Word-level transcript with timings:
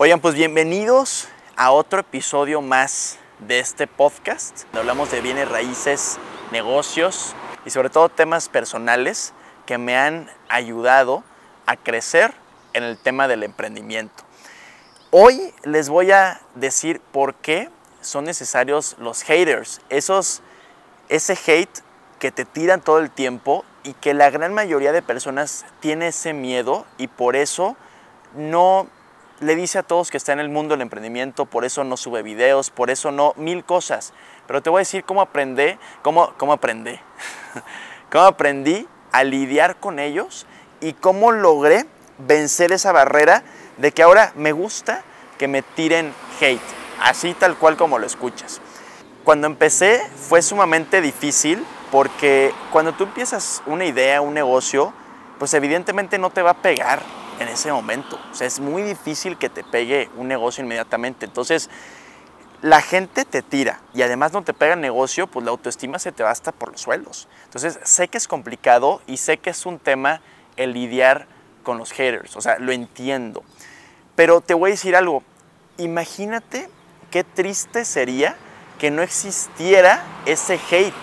Oigan, 0.00 0.20
pues 0.20 0.36
bienvenidos 0.36 1.26
a 1.56 1.72
otro 1.72 1.98
episodio 1.98 2.62
más 2.62 3.18
de 3.40 3.58
este 3.58 3.88
podcast. 3.88 4.62
Donde 4.66 4.78
hablamos 4.78 5.10
de 5.10 5.20
bienes 5.20 5.48
raíces, 5.48 6.20
negocios 6.52 7.34
y 7.66 7.70
sobre 7.70 7.90
todo 7.90 8.08
temas 8.08 8.48
personales 8.48 9.32
que 9.66 9.76
me 9.76 9.96
han 9.96 10.30
ayudado 10.48 11.24
a 11.66 11.74
crecer 11.74 12.32
en 12.74 12.84
el 12.84 12.96
tema 12.96 13.26
del 13.26 13.42
emprendimiento. 13.42 14.22
Hoy 15.10 15.52
les 15.64 15.88
voy 15.88 16.12
a 16.12 16.42
decir 16.54 17.00
por 17.00 17.34
qué 17.34 17.68
son 18.00 18.24
necesarios 18.24 18.94
los 19.00 19.22
haters, 19.24 19.80
esos, 19.88 20.42
ese 21.08 21.36
hate 21.44 21.80
que 22.20 22.30
te 22.30 22.44
tiran 22.44 22.82
todo 22.82 23.00
el 23.00 23.10
tiempo 23.10 23.64
y 23.82 23.94
que 23.94 24.14
la 24.14 24.30
gran 24.30 24.54
mayoría 24.54 24.92
de 24.92 25.02
personas 25.02 25.66
tiene 25.80 26.06
ese 26.06 26.34
miedo 26.34 26.86
y 26.98 27.08
por 27.08 27.34
eso 27.34 27.76
no 28.36 28.86
le 29.40 29.56
dice 29.56 29.78
a 29.78 29.82
todos 29.82 30.10
que 30.10 30.16
está 30.16 30.32
en 30.32 30.40
el 30.40 30.48
mundo 30.48 30.74
del 30.74 30.82
emprendimiento, 30.82 31.46
por 31.46 31.64
eso 31.64 31.84
no 31.84 31.96
sube 31.96 32.22
videos, 32.22 32.70
por 32.70 32.90
eso 32.90 33.10
no, 33.12 33.34
mil 33.36 33.64
cosas. 33.64 34.12
Pero 34.46 34.62
te 34.62 34.70
voy 34.70 34.78
a 34.78 34.80
decir 34.80 35.04
cómo 35.04 35.20
aprendí, 35.20 35.78
cómo, 36.02 36.32
cómo 36.36 36.52
aprendí, 36.52 36.98
cómo 38.10 38.24
aprendí 38.24 38.88
a 39.12 39.24
lidiar 39.24 39.76
con 39.76 39.98
ellos 39.98 40.46
y 40.80 40.92
cómo 40.94 41.32
logré 41.32 41.86
vencer 42.18 42.72
esa 42.72 42.92
barrera 42.92 43.42
de 43.76 43.92
que 43.92 44.02
ahora 44.02 44.32
me 44.34 44.52
gusta 44.52 45.02
que 45.38 45.48
me 45.48 45.62
tiren 45.62 46.12
hate, 46.40 46.60
así 47.00 47.34
tal 47.34 47.56
cual 47.56 47.76
como 47.76 47.98
lo 47.98 48.06
escuchas. 48.06 48.60
Cuando 49.22 49.46
empecé 49.46 50.02
fue 50.16 50.42
sumamente 50.42 51.00
difícil 51.00 51.64
porque 51.92 52.52
cuando 52.72 52.92
tú 52.92 53.04
empiezas 53.04 53.62
una 53.66 53.84
idea, 53.84 54.20
un 54.20 54.34
negocio, 54.34 54.92
pues 55.38 55.54
evidentemente 55.54 56.18
no 56.18 56.30
te 56.30 56.42
va 56.42 56.50
a 56.50 56.62
pegar 56.62 57.17
en 57.40 57.48
ese 57.48 57.72
momento. 57.72 58.18
O 58.30 58.34
sea, 58.34 58.46
es 58.46 58.60
muy 58.60 58.82
difícil 58.82 59.36
que 59.38 59.48
te 59.48 59.64
pegue 59.64 60.10
un 60.16 60.28
negocio 60.28 60.64
inmediatamente. 60.64 61.26
Entonces, 61.26 61.70
la 62.62 62.82
gente 62.82 63.24
te 63.24 63.42
tira 63.42 63.80
y 63.94 64.02
además 64.02 64.32
no 64.32 64.42
te 64.42 64.52
pega 64.52 64.74
el 64.74 64.80
negocio, 64.80 65.26
pues 65.28 65.44
la 65.44 65.52
autoestima 65.52 65.98
se 65.98 66.12
te 66.12 66.22
va 66.22 66.30
hasta 66.30 66.52
por 66.52 66.72
los 66.72 66.80
suelos. 66.80 67.28
Entonces, 67.44 67.78
sé 67.84 68.08
que 68.08 68.18
es 68.18 68.26
complicado 68.26 69.00
y 69.06 69.18
sé 69.18 69.38
que 69.38 69.50
es 69.50 69.66
un 69.66 69.78
tema 69.78 70.20
el 70.56 70.72
lidiar 70.72 71.26
con 71.62 71.78
los 71.78 71.92
haters. 71.92 72.36
O 72.36 72.40
sea, 72.40 72.58
lo 72.58 72.72
entiendo. 72.72 73.44
Pero 74.16 74.40
te 74.40 74.54
voy 74.54 74.70
a 74.70 74.72
decir 74.72 74.96
algo. 74.96 75.22
Imagínate 75.76 76.68
qué 77.10 77.22
triste 77.22 77.84
sería 77.84 78.36
que 78.78 78.90
no 78.90 79.02
existiera 79.02 80.02
ese 80.26 80.58
hate. 80.70 80.94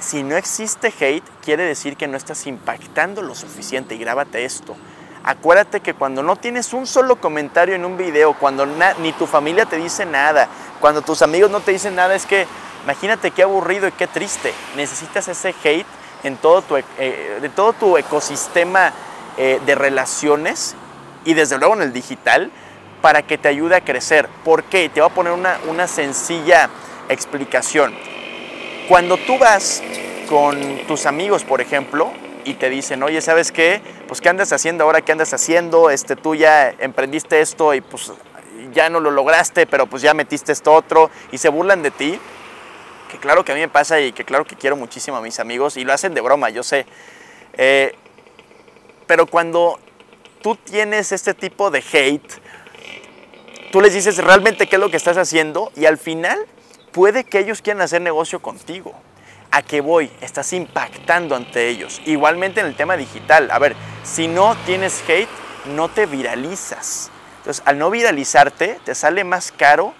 Si 0.00 0.22
no 0.22 0.36
existe 0.36 0.92
hate, 0.98 1.24
quiere 1.42 1.64
decir 1.64 1.96
que 1.96 2.08
no 2.08 2.16
estás 2.16 2.46
impactando 2.46 3.22
lo 3.22 3.34
suficiente 3.34 3.94
y 3.94 3.98
grábate 3.98 4.44
esto. 4.44 4.76
Acuérdate 5.22 5.80
que 5.80 5.92
cuando 5.92 6.22
no 6.22 6.36
tienes 6.36 6.72
un 6.72 6.86
solo 6.86 7.16
comentario 7.16 7.74
en 7.74 7.84
un 7.84 7.98
video, 7.98 8.32
cuando 8.34 8.64
ni 8.64 9.12
tu 9.12 9.26
familia 9.26 9.66
te 9.66 9.76
dice 9.76 10.06
nada, 10.06 10.48
cuando 10.80 11.02
tus 11.02 11.20
amigos 11.20 11.50
no 11.50 11.60
te 11.60 11.72
dicen 11.72 11.94
nada, 11.94 12.14
es 12.14 12.24
que 12.24 12.46
imagínate 12.84 13.30
qué 13.30 13.42
aburrido 13.42 13.86
y 13.86 13.92
qué 13.92 14.06
triste. 14.06 14.54
Necesitas 14.76 15.28
ese 15.28 15.54
hate 15.62 15.86
en 16.22 16.36
todo 16.36 16.62
tu, 16.62 16.76
eh, 16.76 17.38
de 17.40 17.48
todo 17.50 17.74
tu 17.74 17.98
ecosistema 17.98 18.92
eh, 19.36 19.60
de 19.66 19.74
relaciones 19.74 20.74
y 21.26 21.34
desde 21.34 21.58
luego 21.58 21.74
en 21.74 21.82
el 21.82 21.92
digital 21.92 22.50
para 23.02 23.22
que 23.22 23.36
te 23.36 23.48
ayude 23.48 23.76
a 23.76 23.84
crecer. 23.84 24.26
¿Por 24.42 24.64
qué? 24.64 24.88
Te 24.88 25.02
voy 25.02 25.10
a 25.10 25.14
poner 25.14 25.32
una, 25.32 25.58
una 25.68 25.86
sencilla 25.86 26.70
explicación. 27.10 27.94
Cuando 28.88 29.18
tú 29.18 29.38
vas 29.38 29.82
con 30.30 30.78
tus 30.86 31.04
amigos, 31.04 31.44
por 31.44 31.60
ejemplo, 31.60 32.10
y 32.44 32.54
te 32.54 32.70
dicen, 32.70 33.02
oye, 33.02 33.20
¿sabes 33.20 33.52
qué? 33.52 33.80
Pues, 34.08 34.20
¿qué 34.20 34.28
andas 34.28 34.52
haciendo 34.52 34.84
ahora? 34.84 35.02
¿Qué 35.02 35.12
andas 35.12 35.32
haciendo? 35.32 35.90
Este, 35.90 36.16
tú 36.16 36.34
ya 36.34 36.70
emprendiste 36.78 37.40
esto 37.40 37.74
y 37.74 37.80
pues 37.80 38.12
ya 38.72 38.88
no 38.88 39.00
lo 39.00 39.10
lograste, 39.10 39.66
pero 39.66 39.86
pues 39.86 40.02
ya 40.02 40.14
metiste 40.14 40.52
esto 40.52 40.72
otro 40.72 41.10
y 41.32 41.38
se 41.38 41.48
burlan 41.48 41.82
de 41.82 41.90
ti. 41.90 42.18
Que 43.10 43.18
claro 43.18 43.44
que 43.44 43.52
a 43.52 43.54
mí 43.54 43.60
me 43.60 43.68
pasa 43.68 44.00
y 44.00 44.12
que 44.12 44.24
claro 44.24 44.44
que 44.44 44.56
quiero 44.56 44.76
muchísimo 44.76 45.16
a 45.16 45.20
mis 45.20 45.40
amigos 45.40 45.76
y 45.76 45.84
lo 45.84 45.92
hacen 45.92 46.14
de 46.14 46.20
broma, 46.20 46.50
yo 46.50 46.62
sé. 46.62 46.86
Eh, 47.54 47.94
pero 49.06 49.26
cuando 49.26 49.78
tú 50.42 50.54
tienes 50.54 51.10
este 51.10 51.34
tipo 51.34 51.70
de 51.70 51.82
hate, 51.92 52.32
tú 53.72 53.80
les 53.80 53.92
dices 53.92 54.16
realmente 54.18 54.68
qué 54.68 54.76
es 54.76 54.80
lo 54.80 54.90
que 54.90 54.96
estás 54.96 55.16
haciendo 55.16 55.72
y 55.74 55.86
al 55.86 55.98
final 55.98 56.38
puede 56.92 57.24
que 57.24 57.40
ellos 57.40 57.62
quieran 57.62 57.82
hacer 57.82 58.00
negocio 58.00 58.40
contigo. 58.40 58.94
¿A 59.52 59.62
qué 59.62 59.80
voy? 59.80 60.10
Estás 60.20 60.52
impactando 60.52 61.34
ante 61.34 61.68
ellos. 61.68 62.00
Igualmente 62.06 62.60
en 62.60 62.66
el 62.66 62.76
tema 62.76 62.96
digital. 62.96 63.50
A 63.50 63.58
ver, 63.58 63.74
si 64.04 64.28
no 64.28 64.56
tienes 64.64 65.02
hate, 65.08 65.28
no 65.66 65.88
te 65.88 66.06
viralizas. 66.06 67.10
Entonces, 67.38 67.62
al 67.66 67.78
no 67.78 67.90
viralizarte, 67.90 68.78
te 68.84 68.94
sale 68.94 69.24
más 69.24 69.50
caro, 69.50 69.92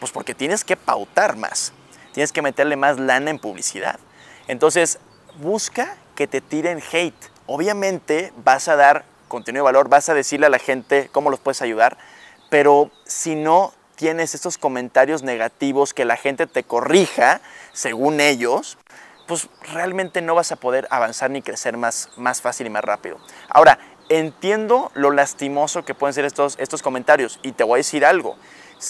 pues 0.00 0.10
porque 0.10 0.34
tienes 0.34 0.64
que 0.64 0.76
pautar 0.76 1.36
más. 1.36 1.72
Tienes 2.12 2.32
que 2.32 2.40
meterle 2.40 2.76
más 2.76 2.98
lana 2.98 3.30
en 3.30 3.38
publicidad. 3.38 3.98
Entonces, 4.48 4.98
busca 5.36 5.96
que 6.14 6.26
te 6.26 6.40
tiren 6.40 6.82
hate. 6.92 7.30
Obviamente 7.46 8.32
vas 8.42 8.68
a 8.68 8.76
dar 8.76 9.04
contenido 9.28 9.64
de 9.64 9.72
valor, 9.72 9.88
vas 9.88 10.08
a 10.08 10.14
decirle 10.14 10.46
a 10.46 10.50
la 10.50 10.58
gente 10.58 11.10
cómo 11.12 11.28
los 11.28 11.40
puedes 11.40 11.60
ayudar, 11.60 11.98
pero 12.50 12.90
si 13.04 13.34
no 13.34 13.72
tienes 13.96 14.34
estos 14.34 14.58
comentarios 14.58 15.22
negativos 15.22 15.94
que 15.94 16.04
la 16.04 16.16
gente 16.16 16.46
te 16.46 16.62
corrija, 16.62 17.40
según 17.72 18.20
ellos, 18.20 18.78
pues 19.26 19.48
realmente 19.72 20.20
no 20.22 20.34
vas 20.34 20.52
a 20.52 20.56
poder 20.56 20.86
avanzar 20.90 21.30
ni 21.30 21.42
crecer 21.42 21.76
más, 21.76 22.10
más 22.16 22.40
fácil 22.40 22.66
y 22.66 22.70
más 22.70 22.84
rápido. 22.84 23.18
Ahora, 23.48 23.78
entiendo 24.08 24.90
lo 24.94 25.10
lastimoso 25.10 25.84
que 25.84 25.94
pueden 25.94 26.14
ser 26.14 26.24
estos, 26.24 26.56
estos 26.58 26.82
comentarios 26.82 27.38
y 27.42 27.52
te 27.52 27.64
voy 27.64 27.76
a 27.76 27.78
decir 27.78 28.04
algo. 28.04 28.36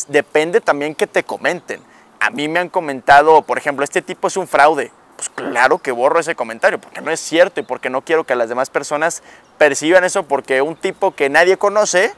Depende 0.08 0.60
también 0.60 0.94
que 0.94 1.06
te 1.06 1.24
comenten. 1.24 1.80
A 2.20 2.30
mí 2.30 2.48
me 2.48 2.58
han 2.58 2.68
comentado, 2.68 3.42
por 3.42 3.58
ejemplo, 3.58 3.84
este 3.84 4.02
tipo 4.02 4.28
es 4.28 4.36
un 4.36 4.48
fraude. 4.48 4.90
Pues 5.16 5.28
claro 5.28 5.78
que 5.78 5.92
borro 5.92 6.18
ese 6.18 6.34
comentario 6.34 6.80
porque 6.80 7.00
no 7.00 7.12
es 7.12 7.20
cierto 7.20 7.60
y 7.60 7.62
porque 7.62 7.88
no 7.88 8.02
quiero 8.02 8.24
que 8.24 8.34
las 8.34 8.48
demás 8.48 8.68
personas 8.68 9.22
perciban 9.58 10.02
eso 10.02 10.24
porque 10.24 10.60
un 10.60 10.74
tipo 10.74 11.14
que 11.14 11.30
nadie 11.30 11.56
conoce 11.56 12.12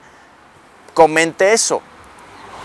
comente 0.95 1.53
eso. 1.53 1.83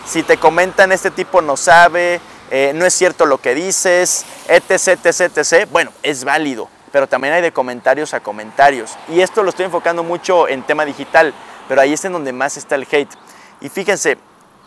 Si 0.06 0.24
te 0.24 0.38
comentan 0.38 0.94
este 0.94 1.12
tipo 1.12 1.42
no 1.42 1.58
sabe, 1.58 2.22
eh, 2.54 2.74
no 2.76 2.86
es 2.86 2.94
cierto 2.94 3.26
lo 3.26 3.38
que 3.38 3.56
dices, 3.56 4.26
etc, 4.50 5.06
etc, 5.06 5.38
etc. 5.38 5.70
Bueno, 5.72 5.92
es 6.04 6.26
válido, 6.26 6.68
pero 6.92 7.08
también 7.08 7.34
hay 7.34 7.42
de 7.42 7.54
comentarios 7.54 8.14
a 8.14 8.20
comentarios. 8.20 8.98
Y 9.08 9.22
esto 9.22 9.42
lo 9.42 9.52
estoy 9.52 9.66
enfocando 9.66 10.04
mucho 10.04 10.50
en 10.50 10.62
tema 10.64 10.84
digital, 10.84 11.34
pero 11.70 11.80
ahí 11.80 11.94
es 11.94 12.04
en 12.04 12.12
donde 12.12 12.34
más 12.34 12.58
está 12.58 12.76
el 12.76 12.86
hate. 12.92 13.14
Y 13.62 13.70
fíjense, 13.70 14.18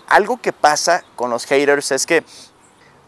algo 0.09 0.39
que 0.39 0.55
pasa 0.55 1.05
con 1.15 1.29
los 1.29 1.45
haters 1.45 1.93
es 1.93 2.07
que 2.07 2.25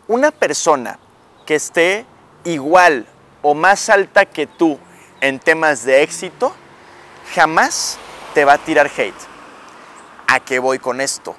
una 0.09 0.31
persona 0.31 0.99
que 1.47 1.55
esté 1.55 2.05
igual 2.45 3.07
o 3.41 3.55
más 3.55 3.89
alta 3.89 4.27
que 4.27 4.47
tú 4.47 4.79
en 5.23 5.39
temas 5.39 5.85
de 5.85 6.03
éxito, 6.03 6.55
jamás 7.35 7.97
te 8.35 8.45
va 8.45 8.53
a 8.55 8.59
tirar 8.59 8.91
hate. 8.95 9.15
¿A 10.27 10.41
qué 10.41 10.59
voy 10.59 10.79
con 10.79 11.01
esto? 11.01 11.35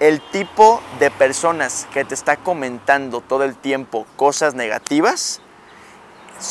El 0.00 0.20
tipo 0.20 0.82
de 0.98 1.10
personas 1.10 1.86
que 1.92 2.04
te 2.04 2.14
está 2.14 2.36
comentando 2.36 3.20
todo 3.20 3.44
el 3.44 3.56
tiempo 3.56 4.06
cosas 4.16 4.54
negativas 4.54 5.40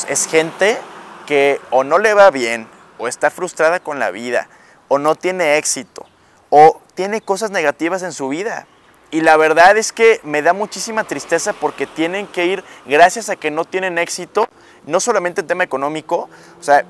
es 0.09 0.27
gente 0.27 0.77
que 1.25 1.59
o 1.69 1.83
no 1.83 1.99
le 1.99 2.13
va 2.13 2.31
bien, 2.31 2.67
o 2.97 3.07
está 3.07 3.29
frustrada 3.29 3.79
con 3.79 3.99
la 3.99 4.11
vida, 4.11 4.47
o 4.87 4.97
no 4.99 5.15
tiene 5.15 5.57
éxito, 5.57 6.05
o 6.49 6.81
tiene 6.93 7.21
cosas 7.21 7.51
negativas 7.51 8.03
en 8.03 8.13
su 8.13 8.29
vida. 8.29 8.67
Y 9.11 9.21
la 9.21 9.37
verdad 9.37 9.77
es 9.77 9.91
que 9.91 10.19
me 10.23 10.41
da 10.41 10.53
muchísima 10.53 11.03
tristeza 11.03 11.53
porque 11.53 11.85
tienen 11.85 12.27
que 12.27 12.45
ir, 12.47 12.63
gracias 12.85 13.29
a 13.29 13.35
que 13.35 13.51
no 13.51 13.65
tienen 13.65 13.97
éxito, 13.97 14.47
no 14.85 14.99
solamente 14.99 15.41
en 15.41 15.47
tema 15.47 15.63
económico, 15.63 16.29
o 16.59 16.63
sea, 16.63 16.85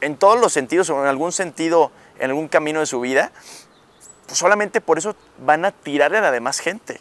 en 0.00 0.16
todos 0.16 0.40
los 0.40 0.52
sentidos 0.52 0.90
o 0.90 1.00
en 1.00 1.06
algún 1.06 1.32
sentido, 1.32 1.92
en 2.18 2.30
algún 2.30 2.48
camino 2.48 2.80
de 2.80 2.86
su 2.86 3.00
vida, 3.00 3.32
pues 4.26 4.38
solamente 4.38 4.80
por 4.80 4.98
eso 4.98 5.14
van 5.38 5.64
a 5.64 5.72
tirarle 5.72 6.18
a 6.18 6.22
la 6.22 6.30
demás 6.30 6.60
gente. 6.60 7.00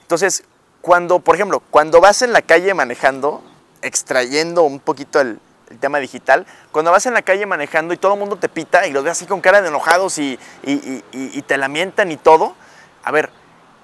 Entonces, 0.00 0.44
cuando, 0.82 1.20
por 1.20 1.36
ejemplo, 1.36 1.62
cuando 1.70 2.00
vas 2.00 2.22
en 2.22 2.32
la 2.32 2.42
calle 2.42 2.74
manejando, 2.74 3.42
extrayendo 3.80 4.64
un 4.64 4.80
poquito 4.80 5.20
el, 5.20 5.40
tema 5.80 6.00
digital, 6.00 6.44
cuando 6.70 6.90
vas 6.90 7.06
en 7.06 7.14
la 7.14 7.22
calle 7.22 7.46
manejando 7.46 7.94
y 7.94 7.96
todo 7.96 8.12
el 8.12 8.18
mundo 8.18 8.36
te 8.36 8.50
pita 8.50 8.86
y 8.86 8.92
los 8.92 9.04
ves 9.04 9.12
así 9.12 9.24
con 9.24 9.40
cara 9.40 9.62
de 9.62 9.68
enojados 9.68 10.18
y, 10.18 10.38
y, 10.62 11.42
te 11.46 11.56
lamentan 11.56 12.12
y 12.12 12.18
todo, 12.18 12.54
a 13.02 13.10
ver, 13.10 13.30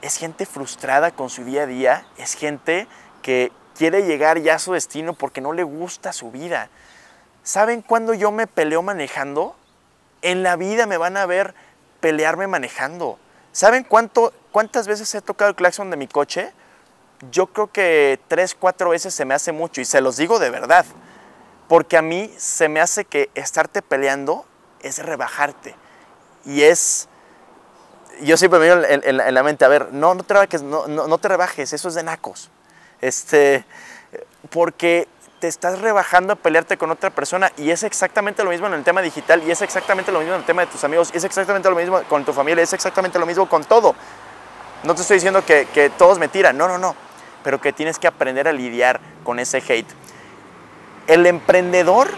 es 0.02 0.18
gente 0.18 0.44
frustrada 0.44 1.12
con 1.12 1.30
su 1.30 1.44
día 1.44 1.62
a 1.62 1.66
día, 1.66 2.06
es 2.18 2.34
gente 2.34 2.86
que 3.22 3.52
quiere 3.74 4.02
llegar 4.02 4.38
ya 4.40 4.56
a 4.56 4.58
su 4.58 4.74
destino 4.74 5.14
porque 5.14 5.40
no 5.40 5.54
le 5.54 5.62
gusta 5.62 6.12
su 6.12 6.30
vida. 6.30 6.68
¿Saben 7.42 7.80
cuándo 7.80 8.12
yo 8.12 8.32
me 8.32 8.46
peleo 8.46 8.82
manejando? 8.82 9.56
En 10.20 10.42
la 10.42 10.56
vida 10.56 10.84
me 10.84 10.98
van 10.98 11.16
a 11.16 11.24
ver 11.24 11.54
pelearme 12.00 12.46
manejando. 12.46 13.18
¿Saben 13.52 13.84
cuánto, 13.84 14.32
cuántas 14.52 14.86
veces 14.86 15.14
he 15.14 15.20
tocado 15.20 15.50
el 15.50 15.56
claxon 15.56 15.90
de 15.90 15.96
mi 15.96 16.06
coche? 16.08 16.52
Yo 17.30 17.48
creo 17.48 17.72
que 17.72 18.20
tres, 18.28 18.54
cuatro 18.54 18.90
veces 18.90 19.14
se 19.14 19.24
me 19.24 19.34
hace 19.34 19.52
mucho 19.52 19.80
y 19.80 19.84
se 19.84 20.00
los 20.00 20.16
digo 20.16 20.38
de 20.38 20.50
verdad. 20.50 20.86
Porque 21.68 21.96
a 21.96 22.02
mí 22.02 22.32
se 22.38 22.68
me 22.68 22.80
hace 22.80 23.04
que 23.04 23.30
estarte 23.34 23.82
peleando 23.82 24.46
es 24.80 24.98
rebajarte 25.04 25.74
y 26.44 26.62
es 26.62 27.08
yo 28.20 28.36
siempre 28.36 28.58
me 28.58 28.66
digo 28.66 28.76
en, 28.84 29.02
en- 29.20 29.34
la 29.34 29.42
mente, 29.42 29.64
a 29.64 29.68
ver, 29.68 29.92
no, 29.92 30.14
no 30.14 30.22
te 30.24 30.34
rebajes, 30.34 30.62
no, 30.62 30.88
no, 30.88 31.06
no 31.06 31.18
te 31.18 31.28
rebajes, 31.28 31.72
eso 31.72 31.88
es 31.88 31.94
de 31.94 32.02
nacos. 32.02 32.50
Este, 33.00 33.64
porque 34.50 35.06
te 35.40 35.48
estás 35.48 35.80
rebajando 35.80 36.32
a 36.32 36.36
pelearte 36.36 36.76
con 36.76 36.90
otra 36.90 37.10
persona 37.10 37.52
y 37.56 37.70
es 37.70 37.82
exactamente 37.82 38.42
lo 38.44 38.50
mismo 38.50 38.66
en 38.66 38.74
el 38.74 38.84
tema 38.84 39.02
digital 39.02 39.42
y 39.46 39.50
es 39.50 39.62
exactamente 39.62 40.10
lo 40.10 40.18
mismo 40.18 40.34
en 40.34 40.40
el 40.40 40.46
tema 40.46 40.62
de 40.62 40.68
tus 40.68 40.82
amigos 40.84 41.10
y 41.14 41.16
es 41.18 41.24
exactamente 41.24 41.70
lo 41.70 41.76
mismo 41.76 42.02
con 42.08 42.24
tu 42.24 42.32
familia, 42.32 42.62
es 42.62 42.72
exactamente 42.72 43.18
lo 43.18 43.26
mismo 43.26 43.48
con 43.48 43.64
todo. 43.64 43.94
No 44.84 44.94
te 44.94 45.02
estoy 45.02 45.14
diciendo 45.16 45.44
que, 45.44 45.66
que 45.72 45.90
todos 45.90 46.18
me 46.18 46.28
tiran, 46.28 46.56
no, 46.56 46.68
no, 46.68 46.78
no, 46.78 46.94
pero 47.44 47.60
que 47.60 47.72
tienes 47.72 47.98
que 47.98 48.06
aprender 48.06 48.48
a 48.48 48.52
lidiar 48.52 49.00
con 49.24 49.38
ese 49.38 49.58
hate. 49.58 49.88
El 51.06 51.26
emprendedor, 51.26 52.08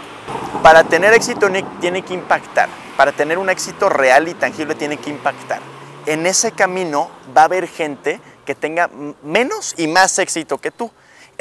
para 0.63 0.83
tener 0.83 1.13
éxito, 1.13 1.49
ne- 1.49 1.65
tiene 1.79 2.01
que 2.03 2.13
impactar. 2.13 2.69
Para 2.97 3.11
tener 3.11 3.37
un 3.37 3.49
éxito 3.49 3.89
real 3.89 4.27
y 4.27 4.33
tangible, 4.33 4.75
tiene 4.75 4.97
que 4.97 5.09
impactar. 5.09 5.59
En 6.05 6.25
ese 6.25 6.51
camino 6.51 7.09
va 7.35 7.41
a 7.41 7.45
haber 7.45 7.67
gente 7.67 8.19
que 8.45 8.53
tenga 8.53 8.89
menos 9.23 9.73
y 9.77 9.87
más 9.87 10.19
éxito 10.19 10.57
que 10.57 10.71
tú. 10.71 10.91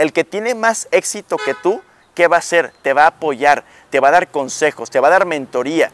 El 0.00 0.14
que 0.14 0.24
tiene 0.24 0.54
más 0.54 0.88
éxito 0.92 1.36
que 1.36 1.52
tú, 1.52 1.82
¿qué 2.14 2.26
va 2.26 2.36
a 2.36 2.38
hacer? 2.38 2.72
Te 2.80 2.94
va 2.94 3.04
a 3.04 3.08
apoyar, 3.08 3.64
te 3.90 4.00
va 4.00 4.08
a 4.08 4.12
dar 4.12 4.28
consejos, 4.28 4.88
te 4.88 4.98
va 4.98 5.08
a 5.08 5.10
dar 5.10 5.26
mentoría, 5.26 5.90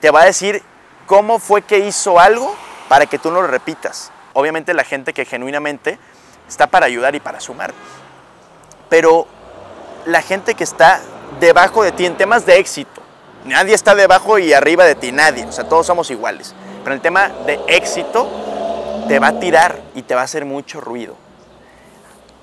te 0.00 0.12
va 0.12 0.22
a 0.22 0.26
decir 0.26 0.62
cómo 1.06 1.40
fue 1.40 1.62
que 1.62 1.80
hizo 1.80 2.20
algo 2.20 2.54
para 2.88 3.06
que 3.06 3.18
tú 3.18 3.32
no 3.32 3.42
lo 3.42 3.48
repitas. 3.48 4.12
Obviamente 4.32 4.74
la 4.74 4.84
gente 4.84 5.12
que 5.12 5.24
genuinamente 5.24 5.98
está 6.48 6.68
para 6.68 6.86
ayudar 6.86 7.16
y 7.16 7.20
para 7.20 7.40
sumar. 7.40 7.74
Pero 8.88 9.26
la 10.04 10.22
gente 10.22 10.54
que 10.54 10.62
está 10.62 11.00
debajo 11.40 11.82
de 11.82 11.90
ti 11.90 12.06
en 12.06 12.16
temas 12.16 12.46
de 12.46 12.60
éxito. 12.60 13.02
Nadie 13.44 13.74
está 13.74 13.96
debajo 13.96 14.38
y 14.38 14.52
arriba 14.52 14.84
de 14.84 14.94
ti, 14.94 15.10
nadie. 15.10 15.46
O 15.46 15.50
sea, 15.50 15.68
todos 15.68 15.84
somos 15.84 16.12
iguales. 16.12 16.54
Pero 16.84 16.94
en 16.94 16.98
el 16.98 17.02
tema 17.02 17.28
de 17.44 17.58
éxito, 17.66 18.30
te 19.08 19.18
va 19.18 19.26
a 19.26 19.40
tirar 19.40 19.80
y 19.96 20.02
te 20.02 20.14
va 20.14 20.20
a 20.20 20.24
hacer 20.26 20.44
mucho 20.44 20.80
ruido. 20.80 21.16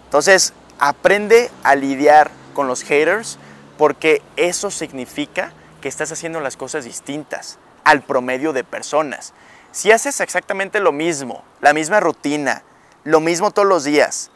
Entonces, 0.04 0.54
aprende 0.80 1.52
a 1.64 1.76
lidiar 1.76 2.31
con 2.54 2.68
los 2.68 2.84
haters 2.84 3.38
porque 3.78 4.22
eso 4.36 4.72
significa 4.72 5.54
que 5.81 5.88
estás 5.88 6.12
haciendo 6.12 6.40
las 6.40 6.58
cosas 6.58 6.86
distintas 6.86 7.60
al 7.84 8.02
promedio 8.02 8.54
de 8.54 8.64
personas. 8.64 9.34
Si 9.72 9.92
haces 9.92 10.20
exactamente 10.20 10.80
lo 10.80 10.92
mismo, 10.92 11.44
la 11.62 11.74
misma 11.74 12.00
rutina, 12.00 12.64
lo 13.04 13.20
mismo 13.20 13.52
todos 13.52 13.68
los 13.68 13.84
días, 13.84 14.31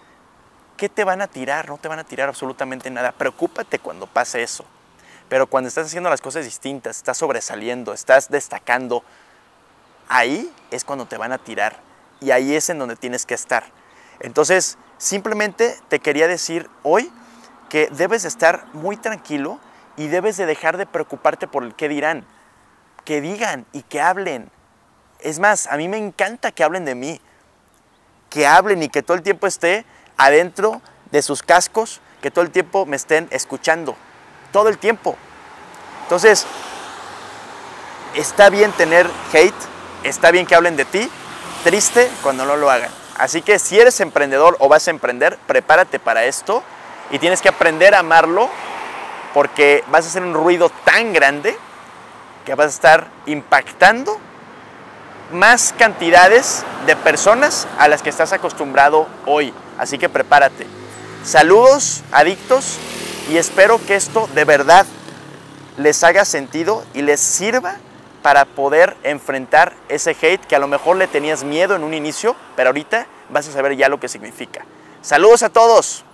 ¿qué 0.78 0.90
te 0.90 1.04
van 1.04 1.22
a 1.22 1.28
tirar? 1.28 1.68
No 1.70 1.78
te 1.78 1.88
van 1.88 2.00
a 2.00 2.04
tirar 2.04 2.30
absolutamente 2.30 2.90
nada. 2.90 3.12
Preocúpate 3.12 3.80
cuando 3.80 4.08
pase 4.08 4.44
eso. 4.44 4.66
Pero 5.30 5.48
cuando 5.48 5.68
estás 5.68 5.88
haciendo 5.88 6.10
las 6.10 6.22
cosas 6.22 6.46
distintas, 6.46 6.98
estás 6.98 7.18
sobresaliendo, 7.18 7.94
estás 7.94 8.30
destacando, 8.30 9.04
ahí 10.08 10.54
es 10.70 10.84
cuando 10.84 11.06
te 11.06 11.18
van 11.18 11.32
a 11.32 11.38
tirar. 11.38 11.80
Y 12.22 12.32
ahí 12.32 12.56
es 12.56 12.70
en 12.70 12.80
donde 12.80 12.96
tienes 12.96 13.26
que 13.26 13.34
estar. 13.34 13.66
Entonces, 14.20 14.78
simplemente 14.98 15.78
te 15.90 16.00
quería 16.00 16.28
decir 16.28 16.70
hoy 16.84 17.12
que 17.70 17.90
debes 17.92 18.24
de 18.24 18.30
estar 18.30 18.68
muy 18.74 18.98
tranquilo 18.98 19.60
y 19.98 20.08
debes 20.08 20.38
de 20.38 20.46
dejar 20.46 20.78
de 20.78 20.86
preocuparte 20.86 21.48
por 21.48 21.64
el 21.64 21.76
qué 21.76 21.90
dirán. 21.90 22.26
Que 23.06 23.22
digan 23.22 23.66
y 23.74 23.82
que 23.82 24.02
hablen. 24.02 24.50
Es 25.20 25.40
más, 25.40 25.68
a 25.68 25.78
mí 25.78 25.88
me 25.88 25.98
encanta 25.98 26.52
que 26.52 26.64
hablen 26.64 26.86
de 26.86 26.96
mí. 26.96 27.20
Que 28.30 28.48
hablen 28.48 28.84
y 28.84 28.90
que 28.90 29.04
todo 29.04 29.18
el 29.18 29.24
tiempo 29.24 29.48
esté 29.48 29.86
adentro 30.18 30.82
de 31.12 31.22
sus 31.22 31.44
cascos, 31.44 32.02
que 32.22 32.32
todo 32.32 32.46
el 32.46 32.52
tiempo 32.52 32.86
me 32.86 32.96
estén 32.96 33.28
escuchando. 33.32 33.96
Todo 34.52 34.70
el 34.70 34.78
tiempo. 34.78 35.16
Entonces, 36.04 36.46
está 38.16 38.50
bien 38.50 38.72
tener 38.74 39.10
hate, 39.34 39.54
está 40.04 40.32
bien 40.32 40.46
que 40.46 40.56
hablen 40.56 40.76
de 40.76 40.86
ti, 40.86 41.10
triste 41.64 42.10
cuando 42.22 42.46
no 42.46 42.56
lo 42.56 42.70
hagan. 42.70 43.03
Así 43.18 43.42
que 43.42 43.60
si 43.60 43.80
eres 43.80 44.00
emprendedor 44.00 44.58
o 44.60 44.68
vas 44.68 44.88
a 44.88 44.92
emprender, 44.92 45.38
prepárate 45.48 46.00
para 46.00 46.26
esto 46.26 46.64
y 47.12 47.20
tienes 47.20 47.42
que 47.42 47.50
aprender 47.50 47.94
a 47.94 48.00
amarlo 48.00 48.50
porque 49.34 49.84
vas 49.90 50.06
a 50.06 50.08
hacer 50.10 50.24
un 50.24 50.34
ruido 50.34 50.70
tan 50.84 51.14
grande 51.14 51.58
que 52.46 52.56
vas 52.56 52.68
a 52.68 52.70
estar 52.70 53.08
impactando 53.26 54.18
más 55.32 55.74
cantidades 55.78 56.64
de 56.86 56.96
personas 56.96 57.68
a 57.78 57.88
las 57.88 58.02
que 58.02 58.10
estás 58.10 58.34
acostumbrado 58.34 59.08
hoy. 59.26 59.54
Así 59.78 59.98
que 59.98 60.10
prepárate. 60.10 60.68
Saludos, 61.24 62.04
adictos, 62.12 62.78
y 63.30 63.38
espero 63.38 63.80
que 63.86 63.96
esto 63.96 64.30
de 64.36 64.44
verdad 64.44 64.86
les 65.78 66.04
haga 66.04 66.26
sentido 66.26 66.84
y 66.94 67.02
les 67.02 67.20
sirva 67.20 67.78
para 68.24 68.46
poder 68.46 68.98
enfrentar 69.04 69.74
ese 69.90 70.18
hate 70.20 70.44
que 70.48 70.56
a 70.56 70.60
lo 70.60 70.68
mejor 70.68 70.98
le 70.98 71.08
tenías 71.08 71.44
miedo 71.44 71.76
en 71.76 71.84
un 71.84 71.94
inicio, 71.94 72.36
pero 72.56 72.70
ahorita 72.70 73.06
vas 73.30 73.48
a 73.48 73.52
saber 73.52 73.76
ya 73.76 73.90
lo 73.90 74.00
que 74.00 74.08
significa. 74.08 74.66
Saludos 75.02 75.44
a 75.44 75.50
todos. 75.50 76.06